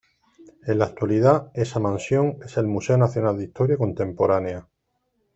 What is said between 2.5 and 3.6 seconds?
el Museo Nacional de